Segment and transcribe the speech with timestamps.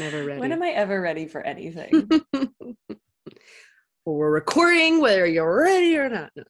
[0.00, 0.40] Never ready.
[0.40, 2.08] When am I ever ready for anything?
[2.32, 2.74] well,
[4.06, 6.30] we're recording whether you're ready or not.
[6.34, 6.42] No.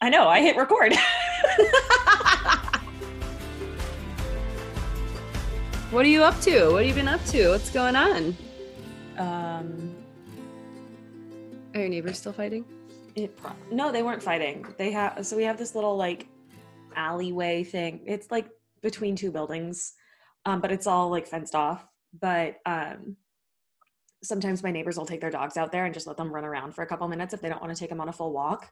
[0.00, 0.26] I know.
[0.28, 0.92] I hit record.
[5.90, 6.70] what are you up to?
[6.72, 7.50] What have you been up to?
[7.50, 8.36] What's going on?
[9.18, 9.94] um,
[11.74, 12.64] Are your neighbors still fighting?
[13.14, 14.66] it pro- no, they weren't fighting.
[14.76, 16.26] They have so we have this little like
[16.96, 18.00] alleyway thing.
[18.06, 18.48] It's like
[18.82, 19.94] between two buildings,
[20.44, 21.86] um, but it's all like fenced off.
[22.20, 23.16] But um,
[24.22, 26.74] sometimes my neighbors will take their dogs out there and just let them run around
[26.74, 28.70] for a couple minutes if they don't want to take them on a full walk.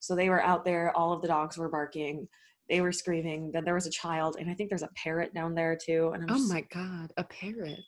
[0.00, 0.96] So they were out there.
[0.96, 2.28] All of the dogs were barking.
[2.68, 3.50] They were screaming.
[3.52, 6.12] Then there was a child, and I think there's a parrot down there too.
[6.14, 7.80] And I'm Oh just- my god, a parrot.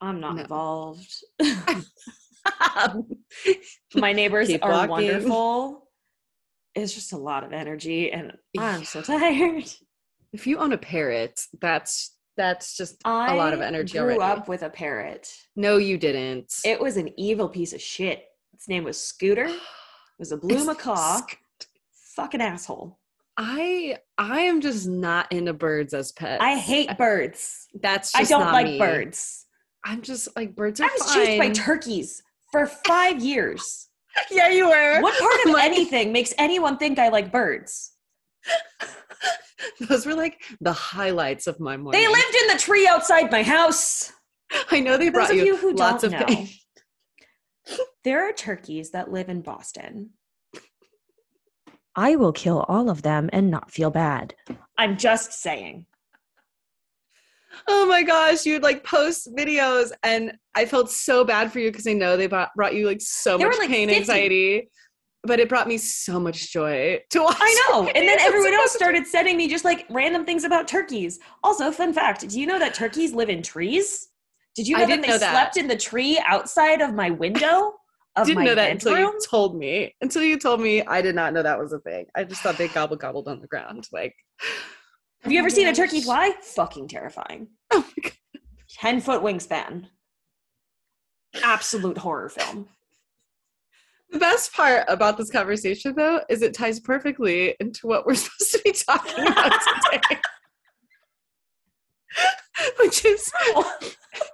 [0.00, 0.42] I'm not No.
[0.42, 1.14] involved.
[3.94, 4.90] my neighbors Keep are walking.
[4.90, 5.88] wonderful.
[6.74, 9.64] It's just a lot of energy, and I'm so tired.
[10.32, 13.98] if you own a parrot, that's that's just I a lot of energy.
[13.98, 14.40] I grew already.
[14.40, 15.30] up with a parrot.
[15.56, 16.54] no, you didn't.
[16.64, 18.24] It was an evil piece of shit.
[18.54, 19.46] Its name was Scooter.
[20.18, 21.20] It was a blue macaw.
[22.14, 22.98] Fucking asshole.
[23.38, 26.42] I I am just not into birds as pets.
[26.44, 27.68] I hate birds.
[27.82, 28.78] That's I don't like me.
[28.78, 29.46] birds.
[29.82, 31.24] I'm just like birds are I was fine.
[31.24, 33.88] chased by turkeys for five years.
[34.30, 35.00] yeah, you were.
[35.00, 37.92] What part of anything makes anyone think I like birds?
[39.88, 42.00] Those were like the highlights of my morning.
[42.00, 44.12] They lived in the tree outside my house.
[44.70, 46.46] I know they Those brought of you, you who lots don't of know,
[48.04, 50.10] there are turkeys that live in Boston.
[51.94, 54.34] I will kill all of them and not feel bad.
[54.78, 55.86] I'm just saying.
[57.66, 61.86] Oh my gosh, you'd like post videos, and I felt so bad for you because
[61.86, 64.00] I know they brought, brought you like so There much were, like, pain, 50.
[64.00, 64.70] anxiety,
[65.22, 67.36] but it brought me so much joy to watch.
[67.40, 67.86] I know.
[67.88, 71.18] And then everyone else started sending me just like random things about turkeys.
[71.42, 74.08] Also, fun fact do you know that turkeys live in trees?
[74.54, 75.30] Did you I know didn't that they know that.
[75.32, 77.74] slept in the tree outside of my window?
[78.16, 79.94] Of didn't my know that until you told me.
[80.00, 82.06] Until you told me, I did not know that was a thing.
[82.16, 83.86] I just thought they gobble gobbled on the ground.
[83.92, 84.14] Like,
[85.22, 86.32] Have you ever seen a turkey fly?
[86.42, 87.48] Fucking terrifying.
[87.70, 88.12] Oh my God.
[88.78, 89.86] 10 foot wingspan.
[91.44, 92.68] Absolute horror film.
[94.12, 98.52] The best part about this conversation, though, is it ties perfectly into what we're supposed
[98.52, 99.52] to be talking about
[99.92, 100.20] today.
[102.78, 103.30] which is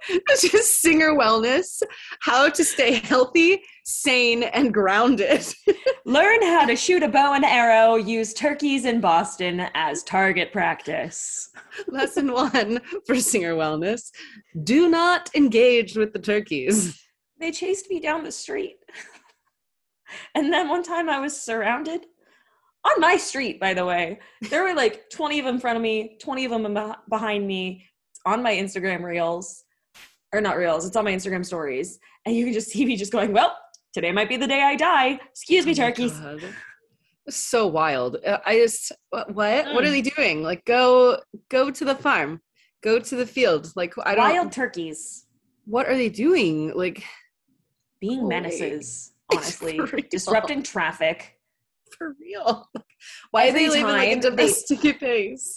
[0.09, 1.81] which is singer wellness,
[2.21, 5.45] how to stay healthy, sane, and grounded.
[6.05, 11.49] Learn how to shoot a bow and arrow, use turkeys in Boston as target practice.
[11.87, 14.11] Lesson one for singer wellness:
[14.63, 16.99] do not engage with the turkeys.
[17.39, 18.77] They chased me down the street.
[20.35, 22.05] And then one time I was surrounded
[22.85, 24.19] on my street, by the way.
[24.49, 27.85] There were like 20 of them in front of me, 20 of them behind me.
[28.11, 29.63] It's on my Instagram reels,
[30.33, 31.99] or not reels, it's on my Instagram stories.
[32.25, 33.57] And you can just see me just going, well,
[33.93, 35.19] today might be the day I die.
[35.31, 36.19] Excuse me, Oh turkeys.
[37.29, 38.17] So wild.
[38.25, 39.91] Uh, I just what what, what are Mm.
[39.91, 40.43] they doing?
[40.43, 41.19] Like go
[41.49, 42.41] go to the farm,
[42.81, 43.69] go to the field.
[43.75, 44.29] Like I don't.
[44.33, 45.25] Wild turkeys
[45.65, 46.71] What are they doing?
[46.73, 47.03] Like
[47.99, 48.29] being Holy.
[48.29, 49.79] menaces, honestly,
[50.09, 51.39] disrupting traffic.
[51.97, 52.69] for real?
[53.31, 55.55] Why are they Every living like a time domestic pace?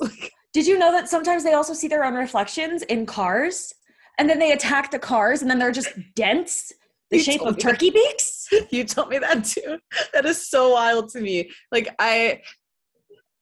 [0.52, 3.72] Did you know that sometimes they also see their own reflections in cars
[4.18, 6.72] and then they attack the cars and then they're just dents
[7.10, 7.70] the You shape of me that.
[7.70, 8.48] turkey beaks?
[8.70, 9.78] you told me that too.
[10.12, 11.50] That is so wild to me.
[11.72, 12.42] Like I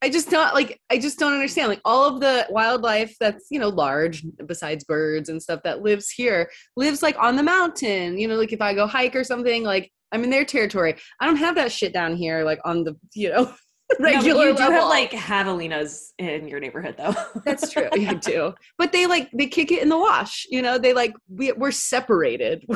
[0.00, 1.68] I just don't like I just don't understand.
[1.68, 6.10] Like all of the wildlife that's, you know, large besides birds and stuff that lives
[6.10, 8.18] here lives like on the mountain.
[8.18, 10.94] You know, like if I go hike or something, like I'm in their territory.
[11.20, 13.52] I don't have that shit down here like on the, you know,
[13.98, 14.72] No, regular you do level.
[14.74, 17.14] have like javelinas in your neighborhood though.
[17.46, 17.88] That's true.
[17.92, 18.52] I do.
[18.76, 20.46] But they like they kick it in the wash.
[20.50, 22.66] You know, they like we, we're separated.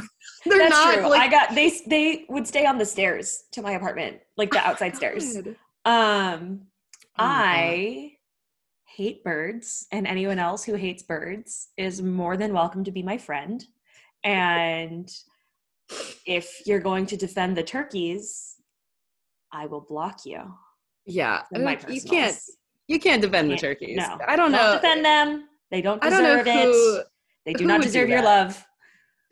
[0.47, 1.09] They're That's not true.
[1.11, 4.67] like I got they they would stay on the stairs to my apartment, like the
[4.67, 5.37] outside stairs.
[5.85, 6.63] Um
[7.19, 8.13] Oh I
[8.87, 13.19] hate birds, and anyone else who hates birds is more than welcome to be my
[13.19, 13.65] friend.
[14.25, 15.11] And
[16.27, 18.57] if you're going to defend the turkeys,
[19.53, 20.41] I will block you.
[21.07, 22.37] Yeah, uh, you can't
[22.89, 23.97] you can't defend the Can't- turkeys.
[23.97, 24.19] no.
[24.27, 24.59] I don't know.
[24.59, 25.49] Don't defend them.
[25.71, 27.07] They don't I don't know who it.
[27.47, 28.65] They do not would do deserve your love.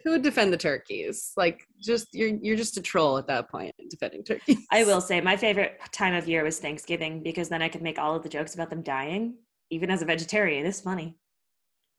[0.02, 1.32] Who would defend the turkeys.
[1.36, 4.58] Like just you're you're just a troll at that point defending turkeys.
[4.70, 7.98] I will say my favorite time of year was Thanksgiving because then I could make
[7.98, 9.34] all of the jokes about them dying.
[9.70, 11.16] Even as a vegetarian, it's funny.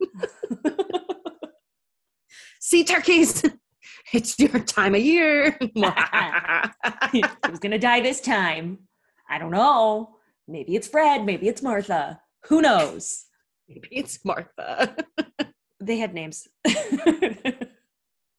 [2.60, 3.44] see turkeys.
[4.12, 5.56] It's your time of year.
[7.48, 8.80] Who's gonna die this time?
[9.28, 10.16] I don't know.
[10.46, 11.24] Maybe it's Fred.
[11.24, 12.20] Maybe it's Martha.
[12.48, 13.24] Who knows?
[13.68, 14.94] Maybe it's Martha.
[15.80, 16.46] they had names.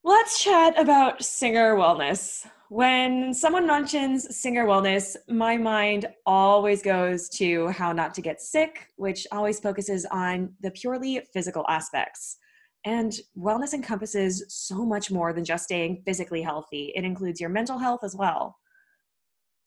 [0.06, 2.46] Let's chat about singer wellness.
[2.68, 8.88] When someone mentions singer wellness, my mind always goes to how not to get sick,
[8.96, 12.36] which always focuses on the purely physical aspects.
[12.84, 17.78] And wellness encompasses so much more than just staying physically healthy, it includes your mental
[17.78, 18.58] health as well.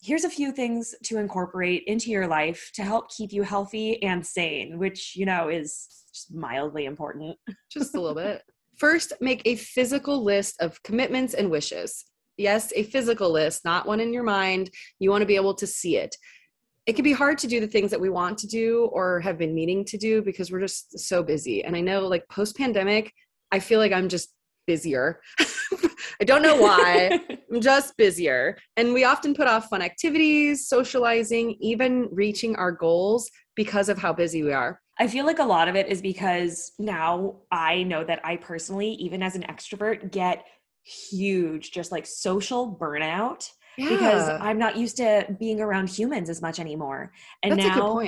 [0.00, 4.24] Here's a few things to incorporate into your life to help keep you healthy and
[4.24, 7.36] sane, which, you know, is just mildly important.
[7.72, 8.42] Just a little bit.
[8.78, 12.04] First, make a physical list of commitments and wishes.
[12.36, 14.70] Yes, a physical list, not one in your mind.
[15.00, 16.16] You want to be able to see it.
[16.86, 19.36] It can be hard to do the things that we want to do or have
[19.36, 21.64] been meaning to do because we're just so busy.
[21.64, 23.12] And I know, like, post pandemic,
[23.50, 24.32] I feel like I'm just
[24.66, 25.20] busier.
[26.20, 27.20] I don't know why.
[27.52, 28.56] I'm just busier.
[28.76, 34.12] And we often put off fun activities, socializing, even reaching our goals because of how
[34.12, 34.80] busy we are.
[34.98, 38.90] I feel like a lot of it is because now I know that I personally,
[38.94, 40.44] even as an extrovert, get
[40.82, 43.90] huge, just like social burnout yeah.
[43.90, 47.12] because I'm not used to being around humans as much anymore.
[47.42, 48.02] And That's now,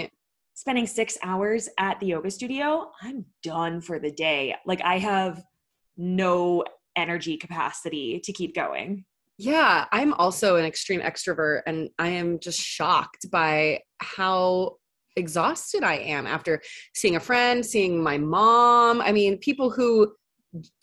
[0.55, 4.57] spending six hours at the yoga studio, I'm done for the day.
[4.67, 5.43] Like I have
[5.97, 6.65] no
[6.97, 9.05] energy capacity to keep going.
[9.39, 14.77] Yeah, I'm also an extreme extrovert and I am just shocked by how
[15.17, 16.61] exhausted I am after
[16.95, 19.01] seeing a friend, seeing my mom.
[19.01, 20.13] I mean, people who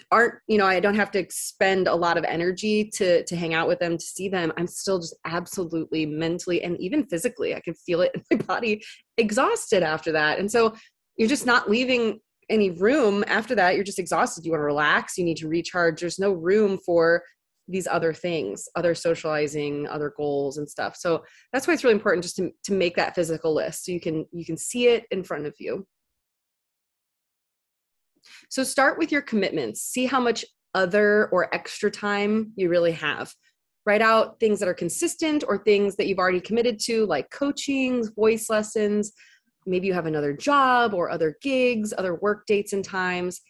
[0.10, 3.54] aren't you know i don't have to expend a lot of energy to to hang
[3.54, 4.54] out with them to see them.
[4.56, 8.82] I'm still just absolutely mentally and even physically i can feel it in my body
[9.18, 10.40] exhausted after that.
[10.40, 10.74] And so
[11.18, 12.20] you're just not leaving
[12.50, 13.76] any room after that.
[13.76, 14.46] You're just exhausted.
[14.46, 15.18] You want to relax.
[15.18, 16.00] You need to recharge.
[16.00, 17.24] There's no room for
[17.68, 20.96] these other things other socializing other goals and stuff.
[20.96, 24.00] So that's why it's really important just to, to make that physical list so you
[24.00, 25.86] can you can see it in front of you.
[28.50, 29.82] So start with your commitments.
[29.82, 33.34] See how much other or extra time you really have.
[33.86, 38.06] Write out things that are consistent or things that you've already committed to like coaching
[38.16, 39.14] voice lessons.
[39.66, 43.42] Maybe you have another job or other gigs other work dates and times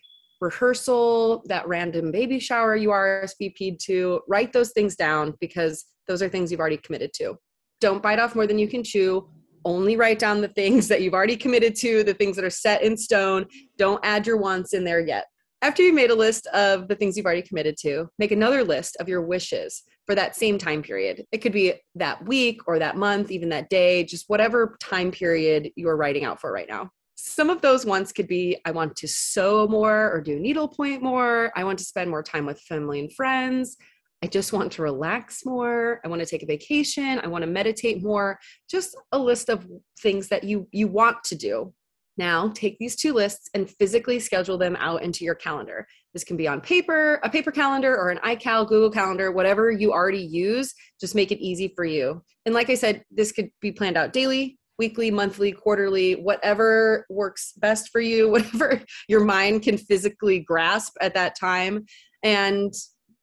[0.41, 6.29] rehearsal, that random baby shower you RSVP'd to, write those things down because those are
[6.29, 7.35] things you've already committed to.
[7.81, 9.29] Don't bite off more than you can chew.
[9.65, 12.83] Only write down the things that you've already committed to, the things that are set
[12.83, 13.45] in stone.
[13.77, 15.25] Don't add your wants in there yet.
[15.61, 18.95] After you've made a list of the things you've already committed to, make another list
[18.99, 21.25] of your wishes for that same time period.
[21.31, 25.71] It could be that week or that month, even that day, just whatever time period
[25.75, 29.07] you're writing out for right now some of those wants could be I want to
[29.07, 31.51] sew more or do needlepoint more.
[31.55, 33.75] I want to spend more time with family and friends.
[34.23, 35.99] I just want to relax more.
[36.05, 37.19] I want to take a vacation.
[37.19, 38.39] I want to meditate more.
[38.69, 39.67] Just a list of
[39.99, 41.73] things that you you want to do.
[42.17, 45.87] Now, take these two lists and physically schedule them out into your calendar.
[46.13, 49.91] This can be on paper, a paper calendar, or an iCal, Google Calendar, whatever you
[49.91, 50.73] already use.
[50.99, 52.23] Just make it easy for you.
[52.45, 57.53] And like I said, this could be planned out daily, weekly, monthly, quarterly, whatever works
[57.57, 61.85] best for you, whatever your mind can physically grasp at that time.
[62.23, 62.73] And,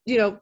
[0.04, 0.38] you know,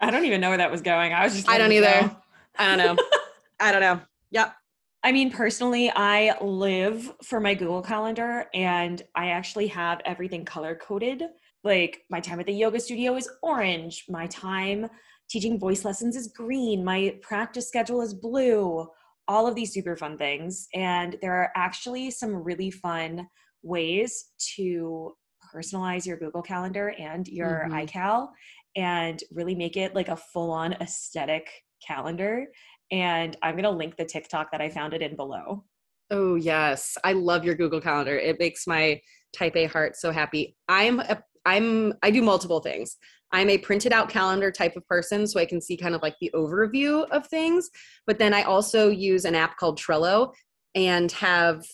[0.00, 1.12] I don't even know where that was going.
[1.12, 2.16] I was just, I don't either.
[2.58, 3.02] I don't know.
[3.60, 4.00] I don't know.
[4.30, 4.54] Yep.
[5.02, 10.74] I mean, personally, I live for my Google Calendar and I actually have everything color
[10.74, 11.24] coded.
[11.64, 14.88] Like my time at the yoga studio is orange, my time
[15.30, 18.86] teaching voice lessons is green, my practice schedule is blue,
[19.28, 20.66] all of these super fun things.
[20.74, 23.28] And there are actually some really fun
[23.62, 25.14] ways to
[25.54, 27.74] personalize your Google Calendar and your mm-hmm.
[27.74, 28.28] iCal
[28.76, 31.48] and really make it like a full on aesthetic
[31.86, 32.46] calendar.
[32.90, 35.64] And I'm going to link the TikTok that I found it in below.
[36.10, 36.98] Oh, yes.
[37.04, 38.18] I love your Google Calendar.
[38.18, 39.00] It makes my
[39.32, 40.56] type A heart so happy.
[40.68, 42.96] I'm a I'm I do multiple things.
[43.32, 46.16] I'm a printed out calendar type of person, so I can see kind of like
[46.20, 47.70] the overview of things.
[48.06, 50.32] But then I also use an app called Trello
[50.74, 51.64] and have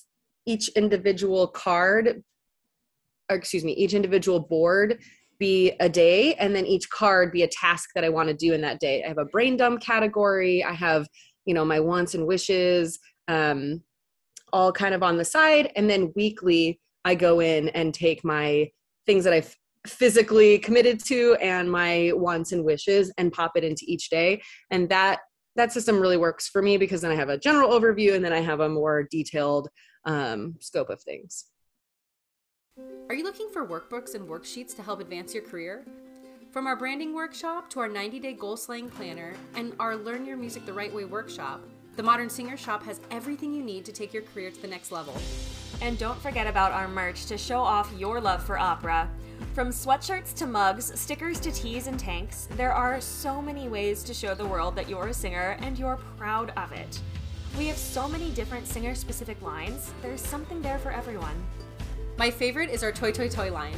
[0.46, 2.22] each individual card,
[3.30, 5.00] or excuse me, each individual board
[5.38, 8.52] be a day, and then each card be a task that I want to do
[8.52, 9.02] in that day.
[9.04, 10.64] I have a brain dump category.
[10.64, 11.06] I have,
[11.44, 13.82] you know, my wants and wishes, um,
[14.52, 18.70] all kind of on the side, and then weekly I go in and take my
[19.06, 19.54] things that I've
[19.86, 24.42] physically committed to and my wants and wishes and pop it into each day.
[24.70, 25.20] And that
[25.54, 28.30] that system really works for me because then i have a general overview and then
[28.30, 29.70] i have a more detailed
[30.04, 31.46] um, scope of things.
[33.08, 35.84] Are you looking for workbooks and worksheets to help advance your career?
[36.52, 40.36] From our branding workshop to our 90 day goal slaying planner and our learn your
[40.36, 41.60] music the right way workshop
[41.96, 44.92] the modern singer shop has everything you need to take your career to the next
[44.92, 45.14] level
[45.80, 49.10] And don't forget about our merch to show off your love for opera.
[49.54, 54.14] From sweatshirts to mugs, stickers to tees and tanks, there are so many ways to
[54.14, 57.00] show the world that you're a singer and you're proud of it.
[57.58, 61.42] We have so many different singer specific lines, there's something there for everyone.
[62.18, 63.76] My favorite is our Toi Toi Toi line.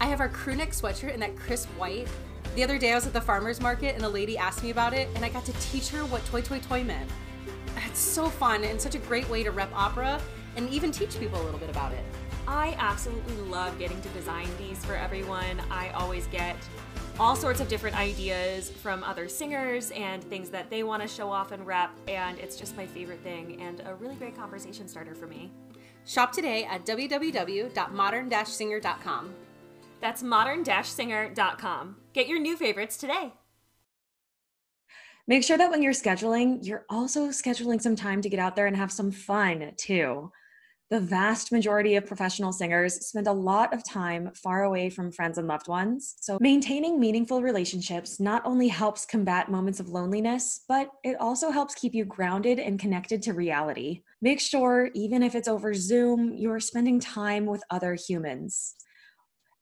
[0.00, 2.08] I have our crew neck sweatshirt in that crisp white.
[2.54, 4.94] The other day I was at the farmer's market and a lady asked me about
[4.94, 7.10] it, and I got to teach her what Toi Toi Toi meant.
[7.86, 10.20] It's so fun and such a great way to rep opera
[10.56, 12.04] and even teach people a little bit about it.
[12.46, 15.60] I absolutely love getting to design these for everyone.
[15.70, 16.56] I always get
[17.20, 21.30] all sorts of different ideas from other singers and things that they want to show
[21.30, 25.14] off and rep, and it's just my favorite thing and a really great conversation starter
[25.14, 25.50] for me.
[26.06, 29.34] Shop today at www.modern-singer.com.
[30.00, 31.96] That's modern-singer.com.
[32.12, 33.32] Get your new favorites today.
[35.28, 38.66] Make sure that when you're scheduling, you're also scheduling some time to get out there
[38.66, 40.32] and have some fun too.
[40.88, 45.36] The vast majority of professional singers spend a lot of time far away from friends
[45.36, 46.14] and loved ones.
[46.18, 51.74] So, maintaining meaningful relationships not only helps combat moments of loneliness, but it also helps
[51.74, 54.00] keep you grounded and connected to reality.
[54.22, 58.76] Make sure, even if it's over Zoom, you're spending time with other humans.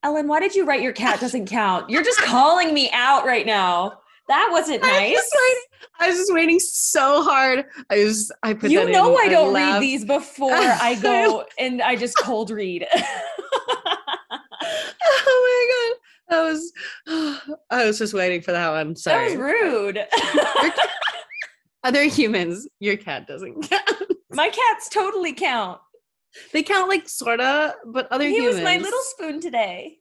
[0.05, 1.91] Ellen, why did you write your cat doesn't count?
[1.91, 3.99] You're just calling me out right now.
[4.29, 5.31] That wasn't nice.
[6.01, 7.65] I was just waiting so hard.
[7.91, 11.95] I was I put You know I don't read these before I go and I
[11.97, 12.87] just cold read.
[12.95, 13.03] oh
[15.49, 15.97] my god.
[16.29, 16.73] I was
[17.71, 18.97] I was just waiting for that one.
[18.97, 19.35] Sorry.
[19.35, 20.05] that was rude.
[21.85, 23.91] Other humans, your cat doesn't count.
[24.33, 25.81] My cats totally count.
[26.53, 28.57] They count like sorta, but other He humans.
[28.57, 29.99] was my little spoon today.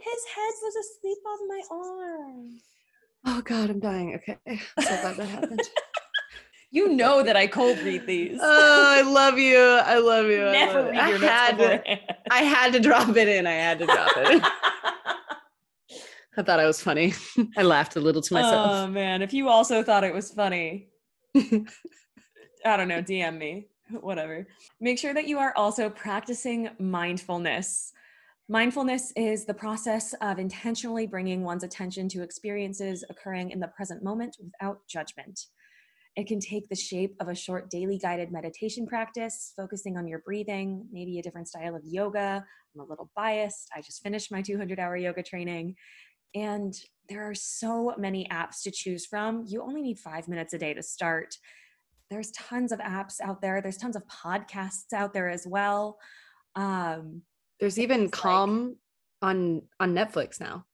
[0.00, 2.60] His head was asleep on my arm.
[3.24, 4.14] Oh god, I'm dying.
[4.16, 4.36] Okay.
[4.46, 5.60] I'm so glad that happened.
[6.74, 8.38] You know that I cold read these.
[8.42, 9.58] oh, I love you.
[9.58, 10.46] I love you.
[10.46, 11.00] I Never love you.
[11.00, 11.98] read your I notes had to.
[12.30, 13.46] I had to drop it in.
[13.46, 14.42] I had to drop it.
[16.38, 17.12] I thought I was funny.
[17.58, 18.70] I laughed a little to myself.
[18.72, 20.88] Oh man, if you also thought it was funny,
[21.36, 24.46] I don't know, DM me, whatever.
[24.80, 27.92] Make sure that you are also practicing mindfulness.
[28.52, 34.04] Mindfulness is the process of intentionally bringing one's attention to experiences occurring in the present
[34.04, 35.46] moment without judgment.
[36.16, 40.18] It can take the shape of a short daily guided meditation practice, focusing on your
[40.18, 42.44] breathing, maybe a different style of yoga.
[42.74, 43.70] I'm a little biased.
[43.74, 45.74] I just finished my 200 hour yoga training.
[46.34, 46.74] And
[47.08, 49.46] there are so many apps to choose from.
[49.48, 51.38] You only need five minutes a day to start.
[52.10, 55.96] There's tons of apps out there, there's tons of podcasts out there as well.
[56.54, 57.22] Um,
[57.62, 58.76] There's even It's like- Calm
[59.22, 60.66] on on Netflix now.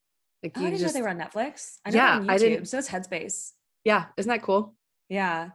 [0.43, 1.81] Like oh, I didn't just know they were on Netflix.
[1.85, 3.53] I know Yeah, they're I YouTube, didn't- so it's Headspace.
[3.85, 4.75] yeah, isn't that cool?
[5.11, 5.51] Yeah.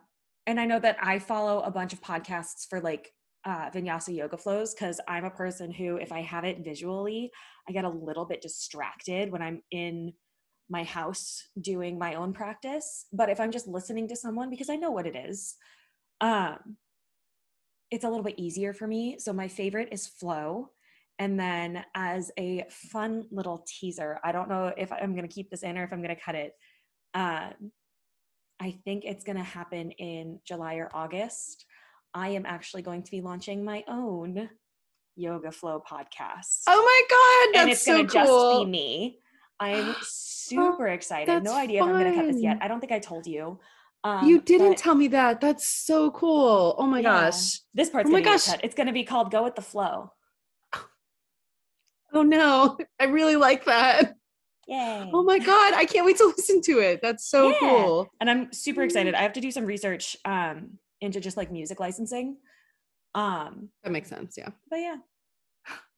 [0.45, 3.11] And I know that I follow a bunch of podcasts for like
[3.45, 7.31] uh, vinyasa yoga flows because I'm a person who, if I have it visually,
[7.67, 10.13] I get a little bit distracted when I'm in
[10.69, 13.07] my house doing my own practice.
[13.11, 15.55] But if I'm just listening to someone, because I know what it is,
[16.21, 16.77] um,
[17.89, 19.17] it's a little bit easier for me.
[19.17, 20.69] So my favorite is Flow.
[21.19, 25.49] And then as a fun little teaser, I don't know if I'm going to keep
[25.49, 26.53] this in or if I'm going to cut it.
[27.13, 27.71] Um,
[28.59, 31.65] I think it's going to happen in July or August.
[32.13, 34.49] I am actually going to be launching my own
[35.15, 36.63] Yoga Flow podcast.
[36.67, 39.19] Oh my god, and it's so going to just be me.
[39.59, 41.43] I'm super excited.
[41.43, 42.57] No that's idea if I'm going to cut this yet.
[42.61, 43.59] I don't think I told you.
[44.03, 45.39] Um, you didn't but tell me that.
[45.39, 46.75] That's so cool.
[46.77, 47.25] Oh my Yeah.
[47.25, 47.59] gosh.
[47.73, 48.45] This part's Oh my gosh.
[48.45, 48.59] cut.
[48.63, 50.11] It's going to be called Go with the Flow.
[52.13, 52.77] Oh no.
[52.99, 54.13] I really like that.
[54.67, 55.09] Yay.
[55.13, 56.99] Oh my god, I can't wait to listen to it.
[57.01, 57.59] That's so Yeah.
[57.59, 58.09] cool.
[58.21, 59.13] and I'm super excited.
[59.15, 62.37] I have to do some research um, into just like music licensing.
[63.15, 64.35] Um, That makes sense.
[64.37, 64.49] Yeah.
[64.69, 64.95] but yeah,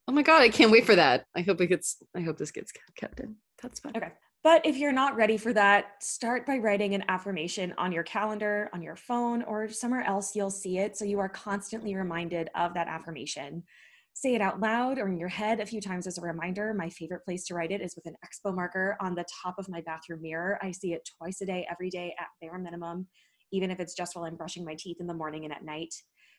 [0.08, 1.26] Oh my god, I can't wait for that.
[1.36, 3.36] I hope it gets I hope this gets kept in.
[3.62, 3.94] That's fun.
[3.96, 4.12] Okay.
[4.44, 8.70] But if you're not ready for that, start by writing an affirmation on your calendar,
[8.74, 12.76] on your phone, or somewhere else you'll see it so you are constantly reminded of
[12.76, 13.64] that affirmation.
[14.18, 16.74] Say it out loud or in your head a few times as a reminder.
[16.74, 19.68] My favorite place to write it is with an expo marker on the top of
[19.68, 20.58] my bathroom mirror.
[20.62, 23.08] I see it twice a day, every day at bare minimum,
[23.52, 25.94] even if it's just while I'm brushing my teeth in the morning and at night.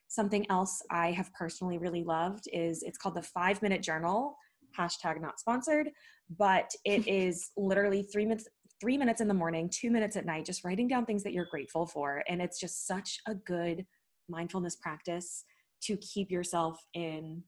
[0.09, 4.37] Something else I have personally really loved is it's called the five minute journal,
[4.79, 5.91] hashtag not sponsored
[6.39, 8.49] but it is literally three minutes
[8.81, 11.49] three minutes in the morning two minutes at night just writing down things that you're
[11.51, 13.87] grateful for and it's just such a good
[14.29, 15.45] mindfulness practice
[15.83, 17.43] to keep yourself in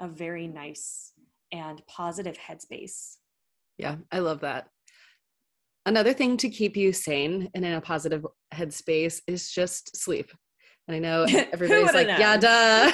[0.00, 1.12] a very nice
[1.52, 3.16] and positive headspace
[3.78, 4.68] Yeah, I love that.
[5.86, 10.30] Another thing to keep you sane and in a positive headspace is just sleep.
[10.86, 12.92] And I know everybody's like, yeah, duh.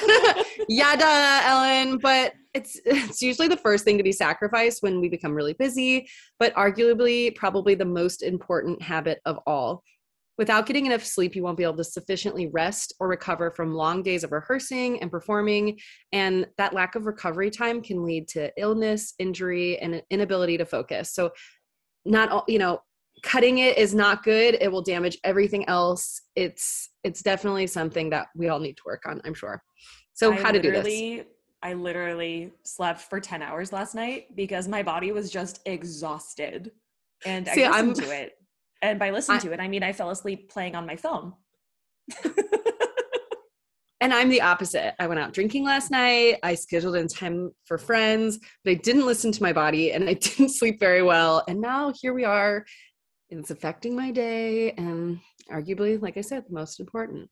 [0.69, 1.97] yeah, duh, Ellen.
[1.97, 6.07] But it's it's usually the first thing to be sacrificed when we become really busy,
[6.39, 9.83] but arguably probably the most important habit of all.
[10.37, 14.03] Without getting enough sleep, you won't be able to sufficiently rest or recover from long
[14.03, 15.79] days of rehearsing and performing.
[16.11, 20.65] And that lack of recovery time can lead to illness, injury, and an inability to
[20.65, 21.11] focus.
[21.13, 21.31] So,
[22.05, 22.79] not all, you know,
[23.23, 24.57] cutting it is not good.
[24.61, 26.21] It will damage everything else.
[26.35, 29.63] It's it's definitely something that we all need to work on, I'm sure.
[30.13, 30.83] So, I how to do this?
[30.83, 31.23] literally-
[31.63, 36.71] I literally slept for 10 hours last night because my body was just exhausted.
[37.25, 38.33] And See, I I'm- to it.
[38.81, 41.33] And by listening I- to it, I mean I fell asleep playing on my phone.
[43.99, 44.93] And I'm the opposite.
[44.99, 46.37] I went out drinking last night.
[46.43, 50.13] I scheduled in time for friends, but I didn't listen to my body and I
[50.13, 51.43] didn't sleep very well.
[51.47, 52.63] And now here we are.
[53.31, 55.19] and It's affecting my day and
[55.51, 57.27] arguably, like I said, the most important.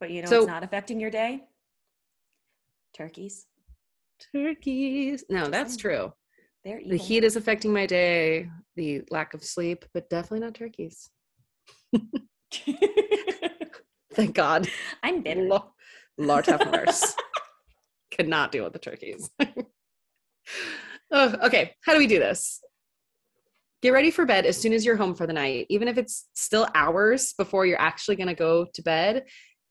[0.00, 1.44] But you know So- what's not affecting your day?
[2.96, 3.46] Turkeys.
[4.32, 5.24] Turkeys.
[5.30, 6.12] No, that's true.
[6.64, 11.10] They're The heat is affecting my day, the lack of sleep, but definitely not turkeys.
[14.14, 14.68] Thank God.
[15.02, 15.42] I'm bitter.
[15.42, 15.62] Lord,
[16.18, 17.14] Lord have mercy.
[18.16, 19.30] Could not deal with the turkeys.
[21.10, 22.60] oh, okay, how do we do this?
[23.80, 26.28] Get ready for bed as soon as you're home for the night, even if it's
[26.34, 29.24] still hours before you're actually going to go to bed.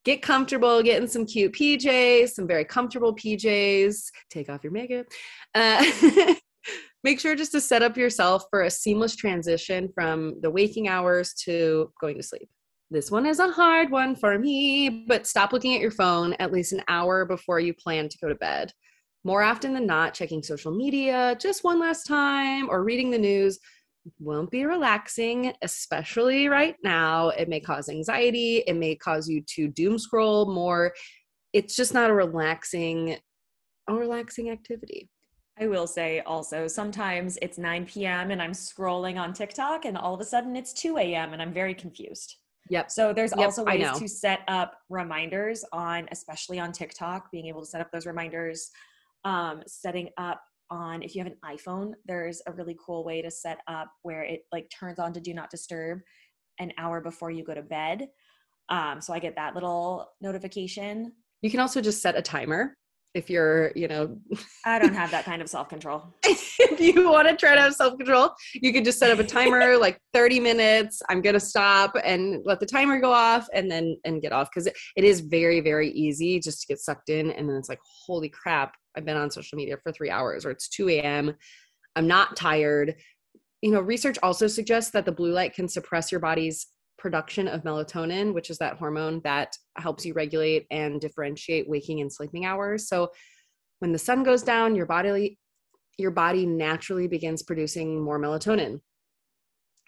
[0.04, 4.08] Get comfortable, get in some cute PJs, some very comfortable PJs.
[4.30, 5.06] Take off your makeup.
[5.54, 5.86] Uh,
[7.04, 11.34] make sure just to set up yourself for a seamless transition from the waking hours
[11.46, 12.50] to going to sleep.
[12.90, 16.52] This one is a hard one for me, but stop looking at your phone at
[16.52, 18.74] least an hour before you plan to go to bed.
[19.24, 23.60] More often than not, checking social media just one last time or reading the news
[24.20, 27.30] won't be relaxing, especially right now.
[27.30, 30.94] It may cause anxiety, it may cause you to doom scroll more.
[31.54, 33.18] It's just not a relaxing
[33.88, 35.10] a relaxing activity.
[35.62, 38.32] I will say also, sometimes it's 9 p.m.
[38.32, 41.34] and I'm scrolling on TikTok, and all of a sudden it's 2 a.m.
[41.34, 42.38] and I'm very confused.
[42.70, 42.90] Yep.
[42.90, 47.62] So there's Yep, also ways to set up reminders on, especially on TikTok, being able
[47.62, 48.72] to set up those reminders.
[49.24, 53.30] Um, setting up on if you have an iPhone, there's a really cool way to
[53.30, 56.00] set up where it like turns on to do not disturb
[56.60, 58.08] an hour before you go to bed.
[58.70, 61.12] Um, so I get that little notification.
[61.42, 62.78] You can also just set a timer
[63.14, 64.18] if you're, you know,
[64.66, 66.14] I don't have that kind of self control.
[66.24, 69.24] if you want to try to have self control, you could just set up a
[69.24, 71.02] timer like 30 minutes.
[71.10, 74.50] I'm going to stop and let the timer go off and then and get off
[74.50, 77.32] because it, it is very, very easy just to get sucked in.
[77.32, 80.52] And then it's like, holy crap, I've been on social media for three hours or
[80.52, 81.36] it's 2 a.m.
[81.96, 82.96] I'm not tired.
[83.62, 86.68] You know, research also suggests that the blue light can suppress your body's
[87.02, 92.14] production of melatonin, which is that hormone that helps you regulate and differentiate waking and
[92.14, 92.88] sleeping hours.
[92.88, 93.10] So
[93.80, 95.38] when the sun goes down, your body
[95.98, 98.80] your body naturally begins producing more melatonin.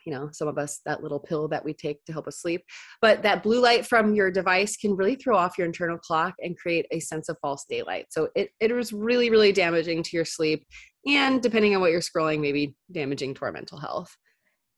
[0.06, 2.62] You know, some of us that little pill that we take to help us sleep,
[3.02, 6.58] but that blue light from your device can really throw off your internal clock and
[6.58, 8.08] create a sense of false daylight.
[8.10, 10.66] So it it is really really damaging to your sleep
[11.06, 14.14] and depending on what you're scrolling maybe damaging to our mental health.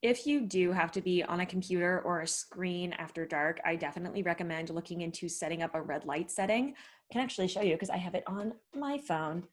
[0.06, 3.76] If you do have to be on a computer or a screen after dark, I
[3.76, 6.76] definitely recommend looking into setting up a red light setting.
[7.10, 9.48] I can actually show you because I have it on my phone.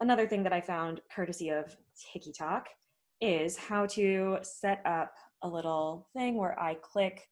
[0.00, 2.66] Another thing that I found courtesy of Tiki Talk
[3.20, 7.28] is how to set up a little thing where I click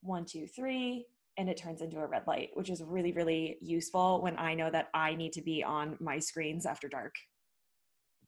[0.00, 1.06] one, two, three,
[1.38, 4.72] and it turns into a red light, which is really, really useful when I know
[4.72, 7.14] that I need to be on my screens after dark.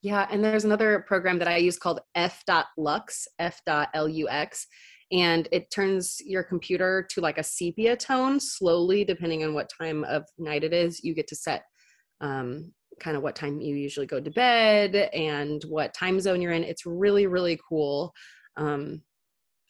[0.02, 4.66] Yeah, and there's another program that I use called f.lux, f.lux,
[5.12, 10.02] and it turns your computer to like a sepia tone slowly, depending on what time
[10.04, 11.04] of night it is.
[11.04, 11.62] You get to set
[12.20, 16.52] um, kind of what time you usually go to bed and what time zone you're
[16.52, 16.64] in.
[16.64, 18.12] It's really, really cool.
[18.56, 19.02] Um,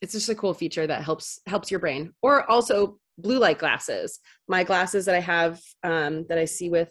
[0.01, 2.13] it's just a cool feature that helps helps your brain.
[2.23, 4.19] Or also blue light glasses.
[4.49, 6.91] My glasses that I have um, that I see with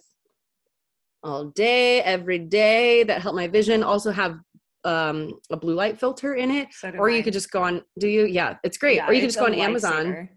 [1.24, 3.84] all day, every day that help my vision.
[3.84, 4.40] Also have
[4.84, 6.70] um, a blue light filter in it.
[6.72, 7.82] So Or you could just go on.
[8.00, 8.26] Do you?
[8.26, 8.98] Yeah, it's great.
[8.98, 10.06] Yeah, or you could just go on Amazon.
[10.06, 10.30] lifesaver.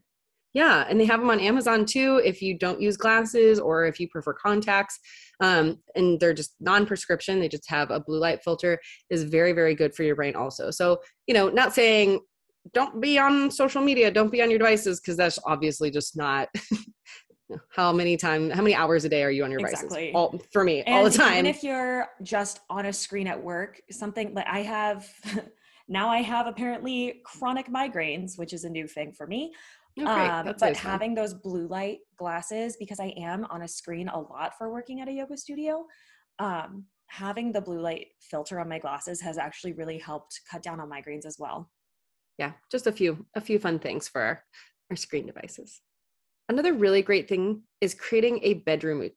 [0.53, 3.99] Yeah, and they have them on Amazon too if you don't use glasses or if
[3.99, 5.01] you prefer contacts.
[5.41, 7.41] Um, and they're just non-prescription.
[7.41, 8.79] They just have a blue light filter.
[9.11, 10.71] is very very good for your brain also.
[10.71, 12.21] So you know, not saying
[12.73, 16.49] don't be on social media, don't be on your devices because that's obviously just not.
[17.71, 20.07] how many time how many hours a day are you on your Exactly.
[20.07, 23.43] devices all for me all the time Even if you're just on a screen at
[23.43, 25.09] work, something like I have
[25.89, 29.53] now, I have apparently chronic migraines, which is a new thing for me.
[30.01, 30.07] Oh.
[30.07, 30.75] Um, but fun.
[30.75, 35.01] having those blue light glasses, because I am on a screen a lot for working
[35.03, 35.85] at a yoga studio,
[36.39, 40.81] um, having the blue light filter on my glasses has actually really helped cut down
[40.81, 41.71] on migraines as well.
[42.39, 44.43] yeah just a few a few fun things for our,
[44.91, 45.81] our screen devices
[46.49, 49.09] another really great thing is creating a bedroom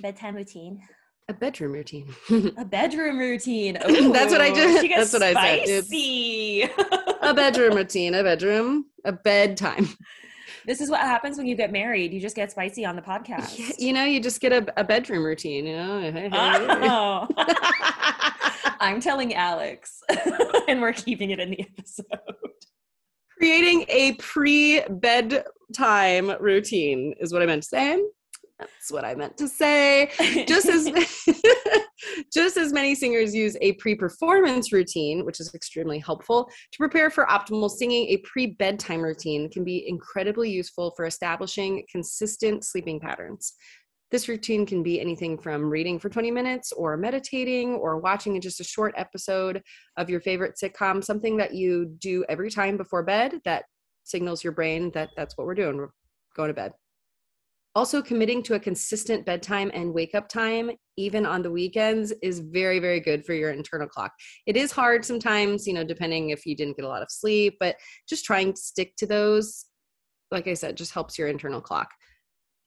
[0.00, 0.80] Bedtime routine.
[1.28, 2.12] a bedroom routine
[2.58, 3.74] A bedroom routine.
[3.82, 5.84] That's what I Ooh, just- that's what I said.
[5.84, 6.62] Spicy.
[7.22, 9.88] a bedroom routine a bedroom a bedtime
[10.64, 12.12] this is what happens when you get married.
[12.12, 13.56] You just get spicy on the podcast.
[13.56, 17.28] Yeah, you know you just get a, a bedroom routine you know Oh.
[18.80, 20.00] I'm telling Alex,
[20.68, 22.06] and we're keeping it in the episode.
[23.38, 24.14] creating a
[25.72, 28.02] pre-bedtime routine is what i meant to say.
[28.58, 30.10] That's what i meant to say.
[30.46, 30.88] Just as
[32.32, 37.26] just as many singers use a pre-performance routine which is extremely helpful to prepare for
[37.26, 43.54] optimal singing a pre-bedtime routine can be incredibly useful for establishing consistent sleeping patterns.
[44.12, 48.60] This routine can be anything from reading for 20 minutes or meditating or watching just
[48.60, 49.62] a short episode
[49.96, 53.64] of your favorite sitcom something that you do every time before bed that
[54.06, 55.88] signals your brain that that's what we're doing we're
[56.34, 56.72] going to bed.
[57.74, 62.38] Also committing to a consistent bedtime and wake up time even on the weekends is
[62.38, 64.12] very very good for your internal clock.
[64.46, 67.56] It is hard sometimes you know depending if you didn't get a lot of sleep
[67.60, 67.76] but
[68.08, 69.66] just trying to stick to those
[70.30, 71.90] like i said just helps your internal clock.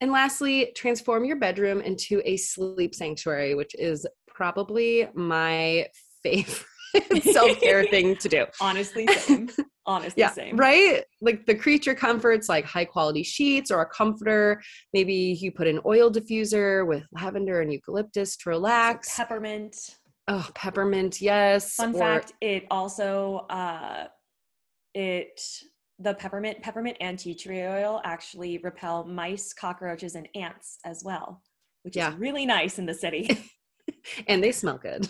[0.02, 5.88] And lastly transform your bedroom into a sleep sanctuary which is probably my
[6.24, 6.66] favorite
[7.22, 8.46] self-care thing to do.
[8.62, 9.50] Honestly, same.
[9.90, 10.56] Honestly, yeah same.
[10.56, 14.62] right like the creature comforts like high quality sheets or a comforter
[14.94, 19.76] maybe you put an oil diffuser with lavender and eucalyptus to relax Peppermint.
[20.28, 24.06] oh peppermint yes Fun or- fact: it also uh,
[24.94, 25.42] it
[25.98, 31.42] the peppermint peppermint and tea tree oil actually repel mice, cockroaches, and ants as well,
[31.84, 32.14] which Yeah.
[32.14, 33.26] is really nice in the city.
[34.28, 35.08] and they smell good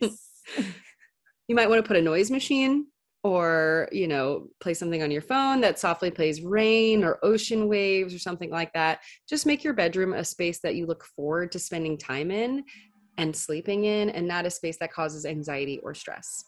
[0.00, 0.30] Yes.
[1.48, 2.86] you might want to put a noise machine
[3.24, 8.14] or you know play something on your phone that softly plays rain or ocean waves
[8.14, 11.58] or something like that just make your bedroom a space that you look forward to
[11.58, 12.62] spending time in
[13.16, 16.44] and sleeping in and not a space that causes anxiety or stress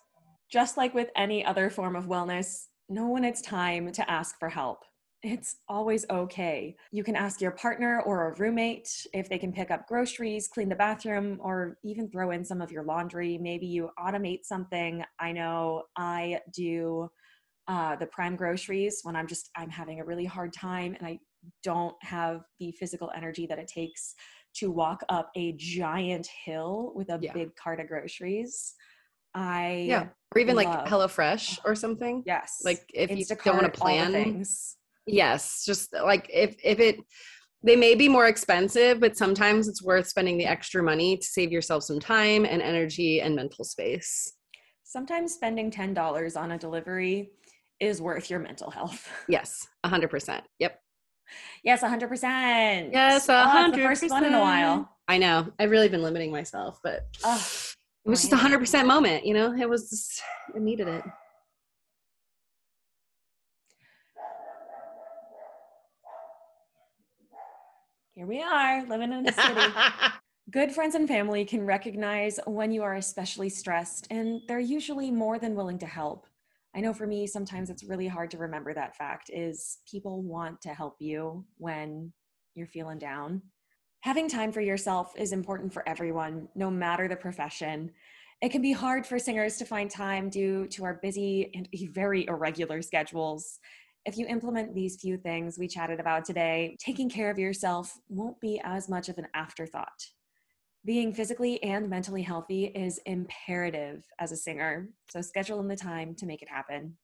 [0.51, 4.49] Just like with any other form of wellness, know when it's time to ask for
[4.49, 4.79] help.
[5.27, 6.77] It's always okay.
[6.93, 10.69] You can ask your partner or a roommate if they can pick up groceries, clean
[10.69, 13.37] the bathroom, or even throw in some of your laundry.
[13.37, 15.03] Maybe you automate something.
[15.19, 17.09] I know I do
[17.67, 21.19] uh, the prime groceries when I'm just I'm having a really hard time and I
[21.65, 24.15] don't have the physical energy that it takes
[24.59, 27.33] to walk up a giant hill with a Yeah.
[27.33, 28.75] big cart of groceries.
[29.35, 33.57] I yeah or even like love- HelloFresh or something yes like if you Instacart, don't
[33.57, 34.77] want to plan things.
[35.07, 36.97] Yes just uh, like if if it
[37.63, 41.51] they may be more expensive but sometimes it's worth spending the extra money to save
[41.53, 44.33] yourself some time and energy and mental space
[44.89, 47.31] Sometimes spending ten dollars on a delivery
[47.81, 49.09] is worth your mental health.
[49.29, 50.81] yes 100% yep
[51.65, 52.93] yes, hundred percent.
[52.93, 54.89] Yes, Oh, a it's the first one in a while.
[55.09, 58.59] i know i've really been limiting myself but it was just a I know.
[58.59, 60.23] 100% moment you know it was just
[60.55, 61.03] i needed it
[68.17, 69.75] Here we are, living in the city.
[70.51, 75.39] Good friends and family can recognize when you are especially stressed, and they're usually more
[75.39, 76.27] than willing to help.
[76.75, 80.63] I know for me, sometimes it's really hard to remember that fact is people want
[80.63, 82.11] to help you when
[82.55, 83.43] you're feeling down.
[84.01, 87.91] Having time for yourself is important for everyone, no matter the profession.
[88.41, 92.27] It can be hard for singers to find time due to our busy and very
[92.29, 93.59] irregular schedules.
[94.07, 98.41] If you implement these few things we chatted about today, taking care of yourself won't
[98.41, 100.07] be as much of an afterthought.
[100.85, 106.15] Being physically and mentally healthy is imperative as a singer, so schedule in the time
[106.19, 106.97] to make it happen.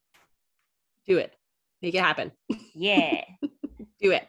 [1.05, 1.35] do it
[1.83, 2.31] make it happen
[2.73, 3.25] Yeah,
[4.01, 4.29] do it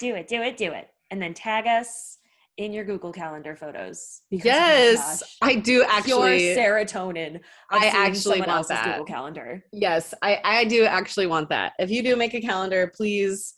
[0.00, 0.88] do it, do it, do it.
[1.10, 2.16] And then tag us
[2.58, 4.20] in your Google Calendar photos.
[4.30, 7.40] because, oh yes gosh, i do actually Your serotonin.
[7.70, 8.84] I actually want else's that.
[8.84, 9.64] Google Calendar.
[9.72, 11.72] Yes, I, I do actually want that.
[11.78, 13.54] If you do make a calendar, please,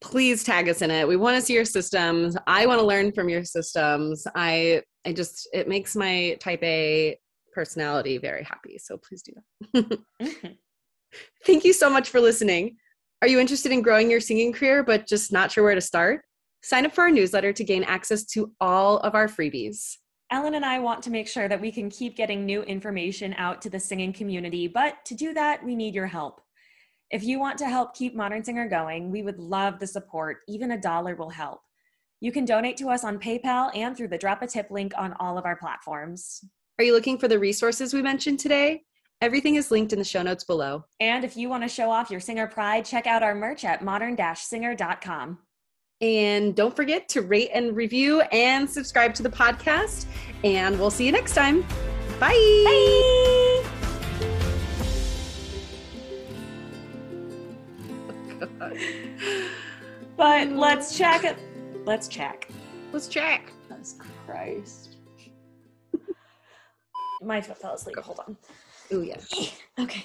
[0.00, 1.08] please tag us in it.
[1.08, 2.36] We want to see your systems.
[2.46, 4.26] I want to learn from your systems.
[4.34, 7.18] I I just it makes my type A
[7.52, 8.78] personality very happy.
[8.78, 9.32] So please do
[9.72, 10.00] that.
[10.20, 10.56] Mhm.
[11.46, 12.76] Thank you so much for listening.
[13.22, 16.22] Are you interested in growing your singing career but just not sure where to start?
[16.64, 19.98] Sign up for our newsletter to gain access to all of our freebies.
[20.30, 23.60] Ellen and I want to make sure that we can keep getting new information out
[23.60, 26.40] to the singing community, but to do that, we need your help.
[27.10, 30.38] If you want to help keep Modern Singer going, we would love the support.
[30.48, 31.60] Even a dollar will help.
[32.20, 35.12] You can donate to us on PayPal and through the drop a tip link on
[35.20, 36.42] all of our platforms.
[36.78, 38.84] Are you looking for the resources we mentioned today?
[39.20, 40.86] Everything is linked in the show notes below.
[40.98, 43.84] And if you want to show off your singer pride, check out our merch at
[43.84, 45.38] modern-singer.com.
[46.04, 50.04] And don't forget to rate and review and subscribe to the podcast.
[50.44, 51.62] And we'll see you next time.
[52.20, 52.34] Bye.
[52.66, 53.64] Bye.
[60.16, 61.36] But let's check it.
[61.86, 62.48] Let's check.
[62.92, 63.50] Let's check.
[63.68, 64.96] Jesus Christ.
[67.22, 67.98] My foot fell asleep.
[67.98, 68.36] Hold on.
[68.92, 69.16] Oh yeah.
[69.80, 70.04] Okay.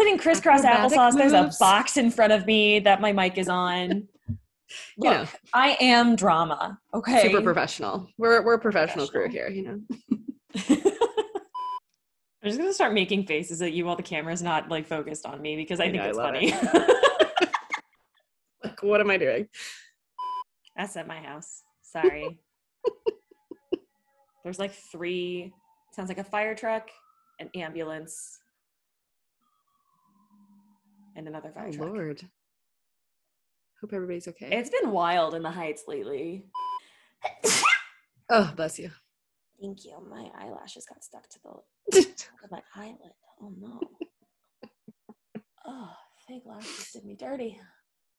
[0.00, 1.18] Sitting crisscross Acrobatic applesauce.
[1.18, 4.08] There's a box in front of me that my mic is on.
[4.96, 5.26] You know.
[5.52, 6.78] I am drama.
[6.94, 7.22] Okay.
[7.22, 8.08] Super professional.
[8.18, 9.80] We're we're a professional, crew here, you know.
[10.68, 10.78] I'm
[12.44, 15.56] just gonna start making faces at you while the camera's not like focused on me
[15.56, 16.54] because I, I think know, it's funny.
[18.62, 19.48] Like, what am I doing?
[20.76, 21.64] That's at my house.
[21.82, 22.38] Sorry.
[24.44, 25.52] There's like three.
[25.90, 26.90] Sounds like a fire truck,
[27.40, 28.39] an ambulance,
[31.16, 31.88] and another oh, fire Oh truck.
[31.88, 32.22] Lord.
[33.80, 34.48] Hope everybody's okay.
[34.52, 36.44] It's been wild in the heights lately.
[38.30, 38.90] oh, bless you.
[39.60, 39.96] Thank you.
[40.08, 43.12] My eyelashes got stuck to the top of my eyelid.
[43.42, 43.80] Oh no.
[45.66, 45.90] Oh,
[46.26, 47.60] fake lashes did me dirty.